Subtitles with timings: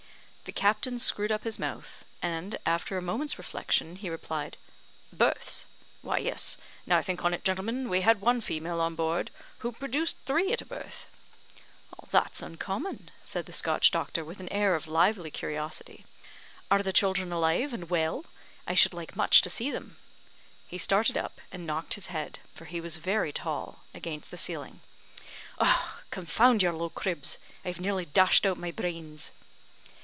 [0.45, 4.57] The captain screwed up his mouth, and after a moment's reflection he replied,
[5.13, 5.65] "Births?
[6.01, 10.17] Why, yes; now I think on't, gentlemen, we had one female on board, who produced
[10.25, 11.05] three at a birth."
[12.09, 16.05] "That's uncommon," said the Scotch doctor, with an air of lively curiosity.
[16.69, 18.25] "Are the children alive and well?
[18.67, 19.95] I should like much to see them."
[20.67, 24.81] He started up, and knocked his head for he was very tall against the ceiling.
[26.09, 27.37] "Confound your low cribs!
[27.63, 29.31] I have nearly dashed out my brains."